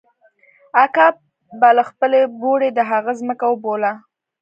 [0.83, 1.07] اکا
[1.59, 3.91] به له خپلې بوړۍ د هغه ځمکه اوبوله.